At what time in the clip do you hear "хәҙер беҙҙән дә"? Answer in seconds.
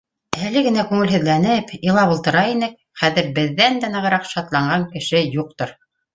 3.03-3.93